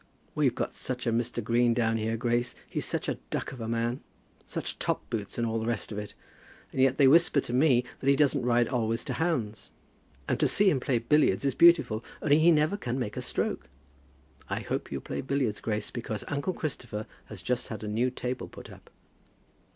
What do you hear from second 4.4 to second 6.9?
such top boots and all the rest of it. And